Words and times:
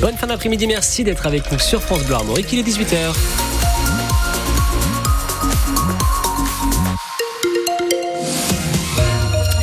Bonne 0.00 0.16
fin 0.16 0.26
d'après-midi, 0.26 0.66
merci 0.66 1.04
d'être 1.04 1.26
avec 1.26 1.50
nous 1.50 1.58
sur 1.58 1.82
France 1.82 2.04
Bleu 2.04 2.16
Armorique, 2.16 2.52
il 2.52 2.58
est 2.58 2.62
18h. 2.62 3.45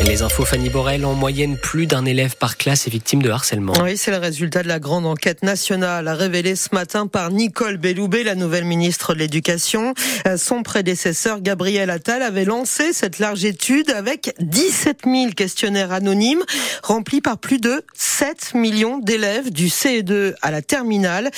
Les 0.06 0.22
infos 0.22 0.46
Fanny 0.46 0.70
Borel, 0.70 1.06
en 1.06 1.14
moyenne, 1.14 1.58
plus 1.58 1.88
d'un 1.88 2.06
élève 2.06 2.36
par 2.36 2.58
classe 2.58 2.88
est 2.88 2.90
victime 2.90 3.24
de 3.24 3.30
harcèlement. 3.30 3.74
Oui, 3.82 3.98
c'est 3.98 4.12
le 4.12 4.18
résultat 4.18 4.62
de 4.62 4.68
la 4.68 4.80
grande 4.80 5.06
enquête 5.06 5.44
nationale 5.44 6.08
révélée 6.10 6.56
ce 6.56 6.70
matin 6.74 7.08
par 7.08 7.32
Nicole 7.32 7.78
Belloubet, 7.78 8.24
la 8.24 8.36
nouvelle 8.36 8.66
ministre 8.66 9.14
de 9.14 9.20
l'Éducation. 9.20 9.94
Son 10.38 10.62
prédécesseur, 10.62 11.42
Gabriel 11.42 11.90
Attal, 11.90 12.22
avait 12.22 12.46
lancé 12.46 12.94
cette 12.94 13.18
large 13.18 13.44
étude 13.46 13.90
avec 13.90 14.36
17 14.40 15.04
000 15.06 15.32
questionnaires 15.32 15.92
anonymes 15.92 16.44
remplis 16.84 17.22
par 17.22 17.38
plus 17.40 17.60
de 17.60 17.84
7 17.96 18.54
millions 18.56 19.00
d'élèves 19.00 19.52
du 19.52 19.68
CE2 19.68 20.34
à 20.42 20.52
la 20.52 20.62
terminale. 20.62 21.32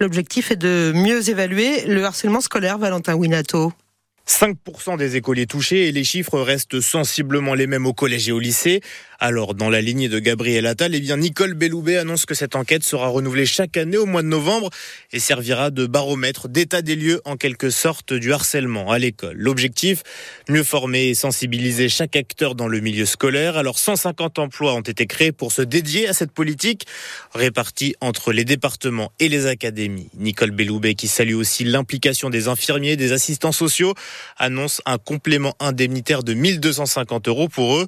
L'objectif 0.00 0.52
est 0.52 0.56
de 0.56 0.92
mieux 0.94 1.28
évaluer 1.28 1.82
le 1.86 2.04
harcèlement 2.04 2.40
scolaire, 2.40 2.78
Valentin 2.78 3.14
Winato. 3.14 3.72
5% 4.28 4.96
des 4.96 5.16
écoliers 5.16 5.46
touchés 5.46 5.88
et 5.88 5.92
les 5.92 6.04
chiffres 6.04 6.38
restent 6.40 6.80
sensiblement 6.80 7.54
les 7.54 7.66
mêmes 7.66 7.86
au 7.86 7.92
collège 7.92 8.28
et 8.28 8.32
au 8.32 8.38
lycée. 8.38 8.80
Alors, 9.18 9.54
dans 9.54 9.70
la 9.70 9.80
lignée 9.80 10.08
de 10.08 10.18
Gabriel 10.18 10.66
Attal, 10.66 10.96
eh 10.96 11.00
bien, 11.00 11.16
Nicole 11.16 11.54
Belloubet 11.54 11.96
annonce 11.96 12.26
que 12.26 12.34
cette 12.34 12.56
enquête 12.56 12.82
sera 12.82 13.06
renouvelée 13.06 13.46
chaque 13.46 13.76
année 13.76 13.96
au 13.96 14.06
mois 14.06 14.22
de 14.22 14.26
novembre 14.26 14.70
et 15.12 15.20
servira 15.20 15.70
de 15.70 15.86
baromètre 15.86 16.48
d'état 16.48 16.82
des 16.82 16.96
lieux 16.96 17.20
en 17.24 17.36
quelque 17.36 17.70
sorte 17.70 18.12
du 18.12 18.32
harcèlement 18.32 18.90
à 18.90 18.98
l'école. 18.98 19.36
L'objectif, 19.36 20.02
mieux 20.48 20.64
former 20.64 21.10
et 21.10 21.14
sensibiliser 21.14 21.88
chaque 21.88 22.16
acteur 22.16 22.56
dans 22.56 22.66
le 22.66 22.80
milieu 22.80 23.06
scolaire. 23.06 23.56
Alors, 23.56 23.78
150 23.78 24.40
emplois 24.40 24.74
ont 24.74 24.80
été 24.80 25.06
créés 25.06 25.30
pour 25.30 25.52
se 25.52 25.62
dédier 25.62 26.08
à 26.08 26.14
cette 26.14 26.32
politique, 26.32 26.86
répartis 27.32 27.94
entre 28.00 28.32
les 28.32 28.44
départements 28.44 29.12
et 29.20 29.28
les 29.28 29.46
académies. 29.46 30.10
Nicole 30.14 30.50
Belloubet, 30.50 30.94
qui 30.94 31.06
salue 31.06 31.34
aussi 31.34 31.62
l'implication 31.62 32.28
des 32.28 32.48
infirmiers, 32.48 32.96
des 32.96 33.12
assistants 33.12 33.52
sociaux, 33.52 33.94
annonce 34.36 34.82
un 34.86 34.98
complément 34.98 35.54
indemnitaire 35.60 36.22
de 36.22 36.34
1250 36.34 37.28
euros 37.28 37.48
pour 37.48 37.76
eux. 37.76 37.86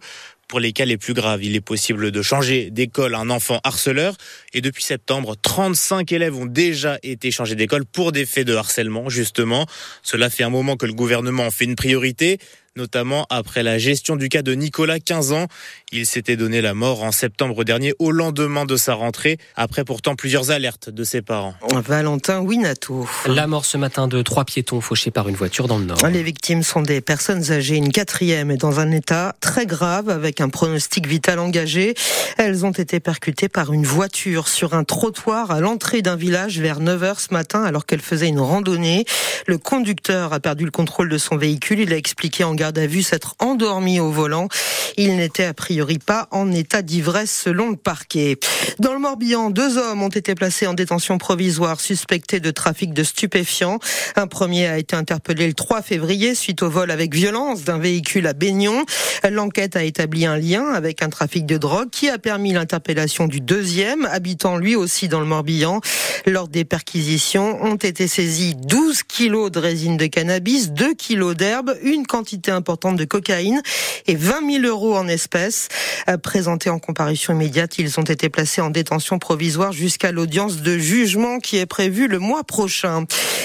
Pour 0.48 0.60
les 0.60 0.72
cas 0.72 0.84
les 0.84 0.98
plus 0.98 1.14
graves, 1.14 1.42
il 1.42 1.56
est 1.56 1.60
possible 1.60 2.10
de 2.10 2.22
changer 2.22 2.70
d'école 2.70 3.14
un 3.14 3.30
enfant 3.30 3.60
harceleur. 3.64 4.14
Et 4.52 4.60
depuis 4.60 4.84
septembre, 4.84 5.36
35 5.40 6.12
élèves 6.12 6.36
ont 6.36 6.46
déjà 6.46 6.98
été 7.02 7.30
changés 7.30 7.54
d'école 7.54 7.84
pour 7.86 8.12
des 8.12 8.26
faits 8.26 8.46
de 8.46 8.54
harcèlement, 8.54 9.08
justement. 9.08 9.66
Cela 10.02 10.30
fait 10.30 10.44
un 10.44 10.50
moment 10.50 10.76
que 10.76 10.86
le 10.86 10.92
gouvernement 10.92 11.46
en 11.46 11.50
fait 11.50 11.64
une 11.64 11.76
priorité 11.76 12.38
notamment 12.76 13.26
après 13.30 13.62
la 13.62 13.78
gestion 13.78 14.16
du 14.16 14.28
cas 14.28 14.42
de 14.42 14.52
Nicolas, 14.52 14.98
15 14.98 15.32
ans. 15.32 15.46
Il 15.92 16.06
s'était 16.06 16.36
donné 16.36 16.60
la 16.60 16.74
mort 16.74 17.04
en 17.04 17.12
septembre 17.12 17.62
dernier 17.62 17.94
au 18.00 18.10
lendemain 18.10 18.64
de 18.64 18.76
sa 18.76 18.94
rentrée, 18.94 19.38
après 19.54 19.84
pourtant 19.84 20.16
plusieurs 20.16 20.50
alertes 20.50 20.90
de 20.90 21.04
ses 21.04 21.22
parents. 21.22 21.54
Valentin 21.72 22.40
Winato. 22.40 23.06
La 23.26 23.46
mort 23.46 23.64
ce 23.64 23.76
matin 23.76 24.08
de 24.08 24.22
trois 24.22 24.44
piétons 24.44 24.80
fauchés 24.80 25.12
par 25.12 25.28
une 25.28 25.36
voiture 25.36 25.68
dans 25.68 25.78
le 25.78 25.84
Nord. 25.84 26.04
Les 26.08 26.24
victimes 26.24 26.64
sont 26.64 26.82
des 26.82 27.00
personnes 27.00 27.52
âgées. 27.52 27.76
Une 27.76 27.92
quatrième 27.92 28.50
est 28.50 28.56
dans 28.56 28.80
un 28.80 28.90
état 28.90 29.36
très 29.40 29.66
grave 29.66 30.08
avec 30.08 30.40
un 30.40 30.48
pronostic 30.48 31.06
vital 31.06 31.38
engagé. 31.38 31.94
Elles 32.38 32.66
ont 32.66 32.72
été 32.72 32.98
percutées 32.98 33.48
par 33.48 33.72
une 33.72 33.84
voiture 33.86 34.48
sur 34.48 34.74
un 34.74 34.82
trottoir 34.82 35.52
à 35.52 35.60
l'entrée 35.60 36.02
d'un 36.02 36.16
village 36.16 36.58
vers 36.58 36.80
9h 36.80 37.20
ce 37.20 37.32
matin 37.32 37.62
alors 37.62 37.86
qu'elles 37.86 38.00
faisaient 38.00 38.28
une 38.28 38.40
randonnée. 38.40 39.04
Le 39.46 39.58
conducteur 39.58 40.32
a 40.32 40.40
perdu 40.40 40.64
le 40.64 40.72
contrôle 40.72 41.08
de 41.08 41.18
son 41.18 41.36
véhicule. 41.36 41.78
Il 41.78 41.92
a 41.92 41.96
expliqué 41.96 42.42
en 42.42 42.54
garde 42.64 42.78
à 42.78 42.86
vue 42.86 43.02
s'être 43.02 43.34
endormi 43.40 44.00
au 44.00 44.10
volant. 44.10 44.48
Il 44.96 45.16
n'était 45.16 45.44
a 45.44 45.52
priori 45.52 45.98
pas 45.98 46.28
en 46.30 46.50
état 46.50 46.80
d'ivresse 46.80 47.42
selon 47.44 47.68
le 47.68 47.76
parquet. 47.76 48.38
Dans 48.78 48.94
le 48.94 48.98
Morbihan, 48.98 49.50
deux 49.50 49.76
hommes 49.76 50.02
ont 50.02 50.08
été 50.08 50.34
placés 50.34 50.66
en 50.66 50.72
détention 50.72 51.18
provisoire 51.18 51.78
suspectés 51.78 52.40
de 52.40 52.50
trafic 52.50 52.94
de 52.94 53.04
stupéfiants. 53.04 53.80
Un 54.16 54.26
premier 54.26 54.66
a 54.66 54.78
été 54.78 54.96
interpellé 54.96 55.46
le 55.46 55.52
3 55.52 55.82
février 55.82 56.34
suite 56.34 56.62
au 56.62 56.70
vol 56.70 56.90
avec 56.90 57.14
violence 57.14 57.64
d'un 57.64 57.76
véhicule 57.76 58.26
à 58.26 58.32
Baignon. 58.32 58.86
L'enquête 59.30 59.76
a 59.76 59.84
établi 59.84 60.24
un 60.24 60.38
lien 60.38 60.72
avec 60.72 61.02
un 61.02 61.10
trafic 61.10 61.44
de 61.44 61.58
drogue 61.58 61.90
qui 61.90 62.08
a 62.08 62.16
permis 62.16 62.54
l'interpellation 62.54 63.26
du 63.26 63.42
deuxième, 63.42 64.06
habitant 64.06 64.56
lui 64.56 64.74
aussi 64.74 65.08
dans 65.08 65.20
le 65.20 65.26
Morbihan. 65.26 65.82
Lors 66.24 66.48
des 66.48 66.64
perquisitions, 66.64 67.62
ont 67.62 67.76
été 67.76 68.08
saisis 68.08 68.54
12 68.54 69.02
kilos 69.02 69.50
de 69.50 69.58
résine 69.58 69.98
de 69.98 70.06
cannabis, 70.06 70.70
2 70.70 70.94
kilos 70.94 71.36
d'herbe, 71.36 71.76
une 71.82 72.06
quantité 72.06 72.50
importante 72.54 72.96
de 72.96 73.04
cocaïne 73.04 73.62
et 74.06 74.14
20 74.14 74.62
000 74.62 74.66
euros 74.66 74.96
en 74.96 75.08
espèces. 75.08 75.68
Euh, 76.08 76.16
présentés 76.16 76.70
en 76.70 76.78
comparution 76.78 77.34
immédiate, 77.34 77.78
ils 77.78 77.98
ont 77.98 78.04
été 78.04 78.28
placés 78.28 78.60
en 78.60 78.70
détention 78.70 79.18
provisoire 79.18 79.72
jusqu'à 79.72 80.12
l'audience 80.12 80.62
de 80.62 80.78
jugement 80.78 81.38
qui 81.38 81.58
est 81.58 81.66
prévue 81.66 82.08
le 82.08 82.18
mois 82.18 82.44
prochain. 82.44 83.04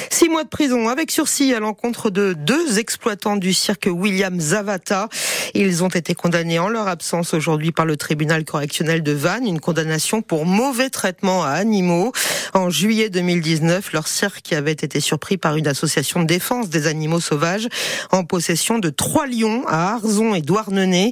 Six 0.09 0.29
mois 0.29 0.43
de 0.43 0.49
prison 0.49 0.89
avec 0.89 1.11
sursis 1.11 1.53
à 1.53 1.59
l'encontre 1.59 2.09
de 2.09 2.33
deux 2.33 2.79
exploitants 2.79 3.35
du 3.35 3.53
cirque 3.53 3.87
William 3.91 4.39
Zavata. 4.39 5.07
Ils 5.53 5.83
ont 5.83 5.89
été 5.89 6.15
condamnés 6.15 6.59
en 6.59 6.67
leur 6.67 6.87
absence 6.87 7.33
aujourd'hui 7.33 7.71
par 7.71 7.85
le 7.85 7.97
tribunal 7.97 8.43
correctionnel 8.43 9.03
de 9.03 9.11
Vannes, 9.11 9.47
une 9.47 9.59
condamnation 9.59 10.21
pour 10.21 10.45
mauvais 10.45 10.89
traitement 10.89 11.43
à 11.43 11.49
animaux. 11.49 12.11
En 12.53 12.69
juillet 12.69 13.09
2019, 13.09 13.93
leur 13.93 14.07
cirque 14.07 14.53
avait 14.53 14.71
été 14.71 14.99
surpris 14.99 15.37
par 15.37 15.55
une 15.55 15.67
association 15.67 16.21
de 16.21 16.25
défense 16.25 16.69
des 16.69 16.87
animaux 16.87 17.19
sauvages 17.19 17.67
en 18.11 18.23
possession 18.23 18.79
de 18.79 18.89
trois 18.89 19.27
lions 19.27 19.65
à 19.67 19.93
Arzon 19.93 20.33
et 20.35 20.41
Douarnenez. 20.41 21.11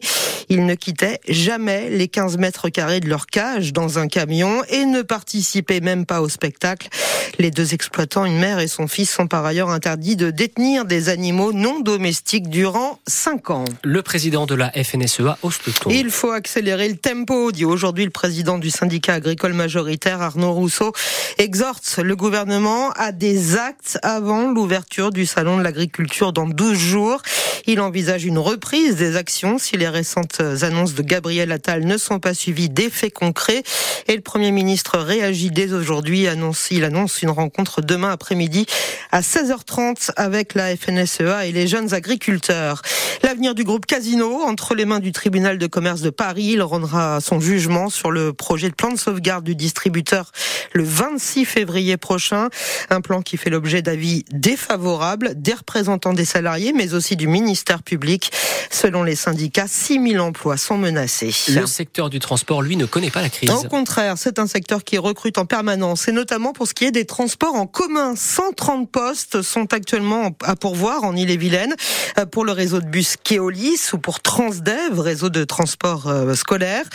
Ils 0.50 0.66
ne 0.66 0.76
quittaient 0.76 1.20
jamais 1.28 1.90
les 1.90 2.08
15 2.08 2.38
mètres 2.38 2.70
carrés 2.70 3.02
de 3.02 3.10
leur 3.10 3.28
cage 3.28 3.74
dans 3.74 4.00
un 4.00 4.08
camion 4.08 4.64
et 4.70 4.86
ne 4.86 5.02
participaient 5.02 5.82
même 5.82 6.06
pas 6.06 6.22
au 6.22 6.30
spectacle. 6.30 6.88
Les 7.38 7.52
deux 7.52 7.74
exploitants, 7.74 8.26
une 8.26 8.40
mère 8.40 8.60
et 8.60 8.68
son 8.68 8.88
fils, 8.88 9.12
sont 9.12 9.28
par 9.28 9.46
ailleurs 9.46 9.70
interdits 9.70 10.16
de 10.16 10.32
détenir 10.32 10.86
des 10.86 11.10
animaux 11.10 11.54
non 11.54 11.82
domestiques 11.82 12.50
durant 12.50 13.00
5 13.08 13.50
ans. 13.52 13.66
Le 13.84 14.02
président 14.02 14.46
de 14.46 14.56
la 14.56 14.72
FNSEA 14.72 15.38
hausse 15.44 15.60
le 15.68 15.74
ton. 15.74 15.90
Il 15.90 16.10
faut 16.10 16.32
accélérer 16.32 16.88
le 16.88 16.96
tempo, 16.96 17.52
dit 17.52 17.66
aujourd'hui 17.66 18.06
le 18.06 18.12
président 18.12 18.58
du 18.58 18.72
syndicat 18.72 19.16
agricole 19.16 19.54
majoritaire, 19.54 20.22
Arnaud 20.22 20.54
Rousseau, 20.54 20.94
exhorte 21.38 21.98
le 21.98 22.16
gouvernement 22.16 22.92
à 22.92 23.12
des 23.12 23.58
actes 23.58 24.00
avant 24.04 24.52
l'ouverture 24.52 25.12
du 25.12 25.26
salon 25.26 25.58
de 25.58 25.64
l'agriculture 25.64 26.34
dans 26.34 26.48
12 26.48 26.78
jours. 26.78 27.22
Il 27.70 27.82
envisage 27.82 28.24
une 28.24 28.38
reprise 28.38 28.96
des 28.96 29.18
actions 29.18 29.58
si 29.58 29.76
les 29.76 29.90
récentes 29.90 30.40
annonces 30.62 30.94
de 30.94 31.02
Gabriel 31.02 31.52
Attal 31.52 31.84
ne 31.84 31.98
sont 31.98 32.18
pas 32.18 32.34
suivies 32.34 32.70
d'effets 32.70 33.12
concrets. 33.12 33.62
Et 34.08 34.16
le 34.16 34.22
Premier 34.22 34.52
ministre 34.52 34.98
réagit 34.98 35.52
dès 35.52 35.74
aujourd'hui. 35.74 36.28
Il 36.72 36.84
annonce 36.86 37.22
une 37.22 37.30
rencontre 37.30 37.82
demain 37.82 38.10
après-midi 38.10 38.68
à 39.12 39.20
16h30 39.20 40.12
avec 40.16 40.54
la 40.54 40.78
FNSEA 40.78 41.46
et 41.46 41.52
les 41.52 41.68
jeunes 41.68 41.94
agriculteurs. 41.94 42.84
L'avenir 43.22 43.54
du 43.54 43.66
groupe 43.66 43.86
Casino 43.86 44.44
entre 44.44 44.74
les 44.74 44.86
mains 44.86 45.02
du 45.02 45.12
tribunal 45.12 45.58
de 45.58 45.68
commerce 45.68 46.00
de 46.00 46.10
Paris. 46.10 46.52
Il 46.54 46.62
rendra 46.62 47.20
son 47.20 47.42
jugement 47.42 47.90
sur 47.90 48.12
le 48.12 48.32
projet 48.32 48.70
de 48.70 48.76
plan 48.76 48.94
de 48.94 48.98
sauvegarde 48.98 49.44
du 49.44 49.56
distributeur 49.56 50.32
le 50.72 50.86
26 50.86 51.44
février 51.44 51.98
prochain. 51.98 52.48
Un 52.90 53.02
plan 53.02 53.22
qui 53.22 53.36
fait 53.36 53.50
l'objet 53.50 53.82
d'avis 53.82 54.24
défavorables 54.32 55.34
des 55.36 55.54
représentants 55.54 56.14
des 56.14 56.24
salariés, 56.24 56.72
mais 56.72 56.94
aussi 56.94 57.18
du 57.18 57.28
ministère 57.28 57.57
public. 57.84 58.32
Selon 58.70 59.04
les 59.04 59.16
syndicats, 59.16 59.68
6 59.68 60.12
000 60.12 60.24
emplois 60.24 60.58
sont 60.58 60.78
menacés. 60.78 61.34
Le 61.50 61.66
secteur 61.66 62.10
du 62.10 62.20
transport, 62.20 62.62
lui, 62.62 62.76
ne 62.76 62.86
connaît 62.86 63.10
pas 63.10 63.22
la 63.22 63.30
crise. 63.30 63.50
Au 63.50 63.64
contraire, 63.64 64.16
c'est 64.18 64.40
un 64.40 64.48
secteur 64.48 64.84
qui 64.84 64.98
recrute 64.98 65.38
en 65.38 65.46
permanence, 65.46 66.08
et 66.08 66.12
notamment 66.12 66.54
pour 66.54 66.68
ce 66.68 66.74
qui 66.74 66.86
est 66.86 66.92
des 66.92 67.06
transports 67.06 67.56
en 67.56 67.66
commun. 67.68 68.16
130 68.16 68.92
postes 68.92 69.42
sont 69.42 69.74
actuellement 69.74 70.36
à 70.44 70.56
pourvoir 70.56 71.04
en 71.04 71.16
Ille-et-Vilaine 71.16 71.76
pour 72.32 72.46
le 72.46 72.52
réseau 72.52 72.80
de 72.82 72.88
bus 72.88 73.16
Keolis 73.24 73.94
ou 73.94 73.98
pour 73.98 74.20
Transdev, 74.20 75.00
réseau 75.00 75.30
de 75.30 75.44
transport 75.44 76.08
euh, 76.08 76.34
scolaire, 76.36 76.86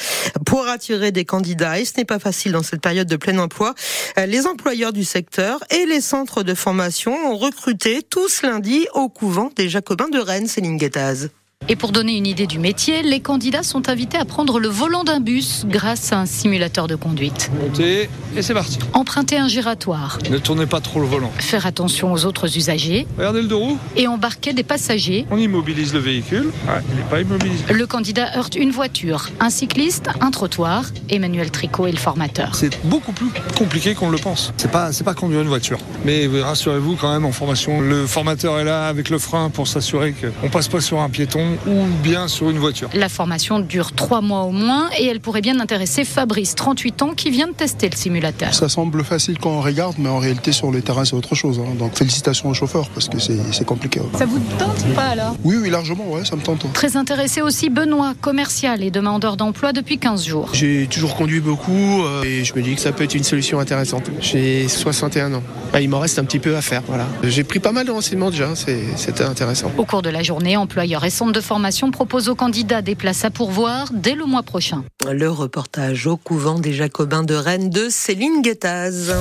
pour 0.47 0.69
attirer 0.69 1.13
des 1.13 1.25
candidats. 1.25 1.79
Et 1.79 1.85
ce 1.85 1.95
n'est 1.97 2.05
pas 2.05 2.19
facile 2.19 2.53
dans 2.53 2.63
cette 2.63 2.81
période 2.81 3.09
de 3.09 3.17
plein 3.17 3.39
emploi. 3.39 3.75
Euh, 4.19 4.27
les 4.27 4.47
employeurs 4.47 4.93
du 4.93 5.05
secteur 5.05 5.63
et 5.71 5.87
les 5.87 6.01
centres 6.01 6.43
de 6.43 6.55
formation 6.55 7.13
ont 7.13 7.37
recruté 7.37 8.03
tous 8.03 8.43
lundi 8.43 8.87
au 8.95 9.09
couvent 9.09 9.51
des 9.57 9.69
Jacobins 9.69 10.09
de 10.09 10.19
Rennes, 10.19 10.49
Céline 10.53 10.77
Guettaz. 10.77 11.31
Et 11.69 11.77
pour 11.77 11.93
donner 11.93 12.17
une 12.17 12.27
idée 12.27 12.47
du 12.47 12.59
métier, 12.59 13.03
les 13.03 13.21
candidats 13.21 13.63
sont 13.63 13.89
invités 13.89 14.19
à 14.19 14.25
prendre 14.25 14.59
le 14.59 14.69
volant 14.69 15.05
d'un 15.05 15.21
bus 15.21 15.65
grâce 15.69 16.13
à 16.13 16.21
un 16.21 16.27
simulateur 16.27 16.89
de 16.89 16.97
conduite. 16.97 17.51
Montez 17.61 18.09
et 18.37 18.43
c'est 18.43 18.55
parti. 18.55 18.79
Emprunter 18.95 19.39
un 19.39 19.49
giratoire. 19.49 20.19
Ne 20.31 20.39
tournez 20.39 20.67
pas 20.67 20.81
trop 20.81 21.01
le 21.01 21.07
volant. 21.07 21.31
Faire 21.39 21.67
attention 21.67 22.13
aux 22.13 22.25
autres 22.25 22.57
usagers. 22.57 23.07
Regardez 23.19 23.43
le 23.43 23.49
deux 23.49 23.57
roues. 23.57 23.79
Et 23.95 24.09
embarquer 24.09 24.53
des 24.55 24.63
passagers. 24.63 25.27
On 25.31 25.37
immobilise 25.37 25.93
le 25.93 26.01
véhicule. 26.01 26.51
Ah, 26.69 26.81
il 26.91 26.97
n'est 26.97 27.03
pas 27.03 27.21
immobilisé. 27.21 27.65
Le 27.71 27.87
candidat 27.87 28.37
heurte 28.37 28.57
une 28.57 28.71
voiture, 28.71 29.29
un 29.39 29.51
cycliste, 29.51 30.09
un 30.21 30.31
trottoir. 30.31 30.85
Emmanuel 31.11 31.51
Tricot 31.51 31.87
est 31.87 31.93
le 31.93 31.99
formateur. 31.99 32.55
C'est 32.55 32.85
beaucoup 32.85 33.13
plus 33.13 33.29
compliqué 33.57 33.95
qu'on 33.95 34.11
le 34.11 34.19
pense. 34.19 34.53
C'est 34.57 34.71
pas, 34.71 34.93
c'est 34.93 35.05
pas 35.05 35.15
conduire 35.15 35.43
une 35.43 35.49
voiture. 35.49 35.79
Mais 36.05 36.27
rassurez-vous 36.27 36.97
quand 36.97 37.13
même 37.13 37.25
en 37.25 37.33
formation, 37.33 37.81
le 37.81 38.07
formateur 38.07 38.59
est 38.59 38.65
là 38.65 38.89
avec 38.89 39.11
le 39.11 39.19
frein 39.19 39.51
pour 39.51 39.69
s'assurer 39.69 40.13
qu'on 40.13 40.49
passe 40.49 40.69
pas 40.69 40.81
sur 40.81 41.01
un 41.01 41.11
piéton 41.11 41.52
ou 41.67 41.85
bien 42.03 42.29
sur 42.29 42.51
une 42.51 42.59
voiture. 42.59 42.89
La 42.95 43.09
formation 43.09 43.59
dure 43.61 43.93
trois 43.93 44.21
mois 44.21 44.43
au 44.43 44.51
moins 44.51 44.89
et 44.99 45.07
elle 45.07 45.21
pourrait 45.21 45.41
bien 45.41 45.61
intéresser 45.61 46.05
Fabrice, 46.05 46.55
38 46.55 47.03
ans, 47.03 47.15
qui 47.15 47.31
vient 47.31 47.49
de 47.49 47.53
tester 47.53 47.89
le 47.89 47.97
simulateur. 47.97 48.55
Ça 48.55 48.69
semble 48.69 49.05
facile 49.05 49.39
quand 49.39 49.51
on 49.51 49.61
regarde, 49.61 49.97
mais 49.99 50.09
en 50.09 50.19
réalité 50.19 50.53
sur 50.53 50.71
le 50.71 50.83
terrain 50.83 51.05
c'est 51.05 51.15
autre 51.17 51.35
chose. 51.35 51.59
hein. 51.61 51.75
Donc 51.79 51.97
félicitations 51.97 52.49
aux 52.49 52.55
chauffeurs 52.55 52.89
parce 52.91 53.09
que 53.09 53.19
c'est 53.19 53.65
compliqué. 53.65 54.01
Ça 54.17 54.27
vous 54.27 54.39
tente 54.59 54.77
ou 54.91 54.95
pas 54.95 55.03
alors? 55.09 55.37
Oui, 55.45 55.57
oui, 55.61 55.71
largement, 55.71 56.09
ouais, 56.11 56.25
ça 56.25 56.37
me 56.37 56.43
tente. 56.43 56.71
Très 56.73 56.97
intéressé 56.97 57.43
aussi 57.43 57.71
Benoît, 57.71 58.15
commercial 58.21 58.83
et 58.83 58.91
demandeur 58.91 59.37
d'emploi 59.37 59.73
depuis 59.73 59.99
15 59.99 60.25
jours. 60.27 60.49
J'ai 60.53 60.87
toujours 60.91 61.15
conduit 61.15 61.41
beaucoup 61.41 62.03
euh, 62.05 62.23
et 62.25 62.45
je 62.45 62.55
me 62.55 62.63
dis 62.63 62.75
que 62.75 62.81
ça 62.81 62.93
peut 62.93 63.05
être 63.05 63.15
une 63.15 63.25
solution 63.25 63.59
intéressante. 63.61 64.05
J'ai 64.21 64.69
61 64.69 65.35
ans. 65.35 65.43
Ah, 65.75 65.81
il 65.81 65.89
m'en 65.89 65.99
reste 66.01 66.19
un 66.19 66.25
petit 66.25 66.39
peu 66.39 66.57
à 66.57 66.63
faire. 66.63 66.83
Voilà. 66.87 67.07
J'ai 67.25 67.45
pris 67.45 67.59
pas 67.59 67.73
mal 67.73 67.87
de 67.87 67.91
renseignements 67.91 68.31
déjà, 68.31 68.55
c'est- 68.55 68.83
c'était 68.97 69.25
intéressant. 69.25 69.71
Au 69.79 69.85
cours 69.85 70.03
de 70.03 70.11
la 70.11 70.23
journée, 70.23 70.57
employeurs 70.57 71.05
et 71.05 71.11
centres 71.11 71.33
de 71.33 71.41
formation 71.43 71.91
proposent 71.91 72.29
aux 72.29 72.35
candidats 72.35 72.81
des 72.81 72.95
places 72.95 73.25
à 73.25 73.31
pourvoir 73.31 73.89
dès 73.93 74.15
le 74.15 74.25
mois 74.25 74.43
prochain. 74.43 74.85
Le 75.11 75.29
reportage 75.29 76.07
au 76.07 76.17
couvent 76.17 76.59
des 76.59 76.73
Jacobins 76.73 77.25
de 77.25 77.35
Rennes 77.35 77.71
de 77.71 77.89
Céline 77.91 78.41
Guettaz. 78.43 79.11